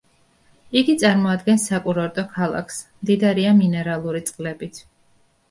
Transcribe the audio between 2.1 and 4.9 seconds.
ქალაქს, მდიდარია მინერალური წყლებით.